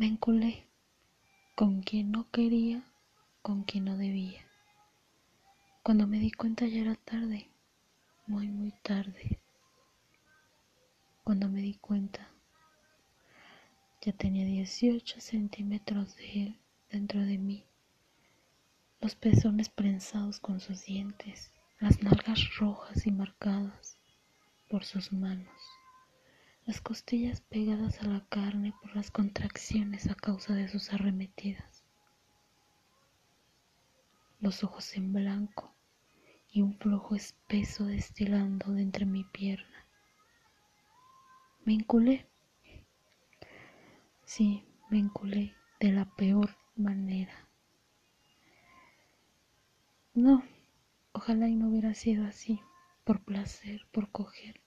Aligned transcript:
Me 0.00 0.06
enculé 0.06 0.66
con 1.54 1.82
quien 1.82 2.10
no 2.10 2.30
quería, 2.30 2.82
con 3.42 3.64
quien 3.64 3.84
no 3.84 3.98
debía. 3.98 4.46
Cuando 5.82 6.06
me 6.06 6.18
di 6.18 6.30
cuenta 6.30 6.64
ya 6.64 6.80
era 6.80 6.94
tarde, 6.94 7.50
muy, 8.26 8.48
muy 8.48 8.72
tarde. 8.82 9.38
Cuando 11.22 11.50
me 11.50 11.60
di 11.60 11.74
cuenta, 11.74 12.26
ya 14.00 14.14
tenía 14.14 14.46
18 14.46 15.20
centímetros 15.20 16.16
de 16.16 16.44
él 16.44 16.58
dentro 16.90 17.20
de 17.20 17.36
mí, 17.36 17.66
los 19.02 19.14
pezones 19.16 19.68
prensados 19.68 20.40
con 20.40 20.60
sus 20.60 20.82
dientes, 20.86 21.52
las 21.78 22.02
nalgas 22.02 22.56
rojas 22.56 23.06
y 23.06 23.12
marcadas 23.12 23.98
por 24.70 24.82
sus 24.82 25.12
manos, 25.12 25.52
las 26.70 26.80
costillas 26.80 27.40
pegadas 27.40 28.00
a 28.00 28.06
la 28.06 28.24
carne 28.28 28.72
por 28.80 28.94
las 28.94 29.10
contracciones 29.10 30.08
a 30.08 30.14
causa 30.14 30.54
de 30.54 30.68
sus 30.68 30.92
arremetidas, 30.92 31.82
los 34.38 34.62
ojos 34.62 34.96
en 34.96 35.12
blanco 35.12 35.74
y 36.48 36.62
un 36.62 36.78
flujo 36.78 37.16
espeso 37.16 37.86
destilando 37.86 38.70
de 38.70 38.82
entre 38.82 39.04
mi 39.04 39.24
pierna. 39.24 39.88
Me 41.64 41.74
enculé. 41.74 42.28
Sí, 44.24 44.64
me 44.90 45.00
enculé 45.00 45.52
de 45.80 45.90
la 45.90 46.04
peor 46.04 46.56
manera. 46.76 47.48
No, 50.14 50.44
ojalá 51.10 51.48
y 51.48 51.56
no 51.56 51.68
hubiera 51.68 51.94
sido 51.94 52.24
así, 52.26 52.60
por 53.02 53.24
placer, 53.24 53.88
por 53.90 54.12
coger, 54.12 54.60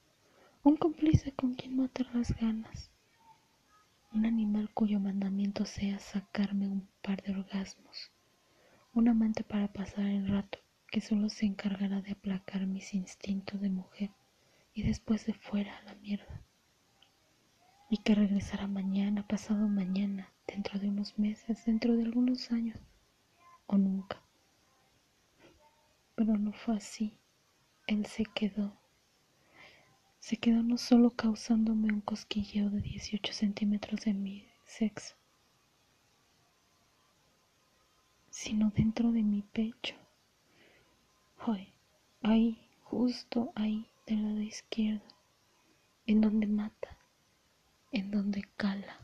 un 0.65 0.77
cómplice 0.77 1.33
con 1.33 1.55
quien 1.55 1.75
matar 1.75 2.07
las 2.15 2.33
ganas, 2.37 2.89
un 4.13 4.25
animal 4.25 4.69
cuyo 4.73 4.97
mandamiento 4.97 5.65
sea 5.65 5.99
sacarme 5.99 6.69
un 6.69 6.87
par 7.01 7.21
de 7.21 7.33
orgasmos, 7.33 8.11
un 8.93 9.09
amante 9.09 9.43
para 9.43 9.73
pasar 9.73 10.05
el 10.05 10.25
rato 10.25 10.59
que 10.89 11.01
solo 11.01 11.27
se 11.27 11.47
encargará 11.47 12.01
de 12.01 12.11
aplacar 12.13 12.65
mis 12.65 12.93
instintos 12.93 13.59
de 13.59 13.69
mujer 13.69 14.11
y 14.73 14.83
después 14.83 15.25
de 15.25 15.33
fuera 15.33 15.77
a 15.79 15.83
la 15.83 15.95
mierda. 15.95 16.41
Y 17.89 17.97
que 17.97 18.15
regresará 18.15 18.65
mañana, 18.65 19.27
pasado 19.27 19.67
mañana, 19.67 20.31
dentro 20.47 20.79
de 20.79 20.87
unos 20.87 21.19
meses, 21.19 21.65
dentro 21.65 21.95
de 21.97 22.03
algunos 22.03 22.51
años, 22.51 22.79
o 23.67 23.77
nunca. 23.77 24.21
Pero 26.15 26.37
no 26.37 26.53
fue 26.53 26.77
así. 26.77 27.17
Él 27.85 28.05
se 28.05 28.23
quedó. 28.23 28.82
Se 30.23 30.37
quedó 30.37 30.63
no 30.63 30.77
solo 30.77 31.09
causándome 31.09 31.91
un 31.91 31.99
cosquilleo 31.99 32.69
de 32.69 32.79
18 32.79 33.33
centímetros 33.33 34.05
de 34.05 34.13
mi 34.13 34.47
sexo, 34.63 35.15
sino 38.29 38.71
dentro 38.73 39.11
de 39.11 39.21
mi 39.21 39.41
pecho 39.41 39.95
ahí, 42.21 42.57
justo 42.83 43.51
ahí 43.53 43.85
del 44.07 44.23
lado 44.23 44.39
izquierdo, 44.39 45.03
en 46.07 46.21
donde 46.21 46.47
mata, 46.47 46.97
en 47.91 48.09
donde 48.09 48.45
cala. 48.55 49.02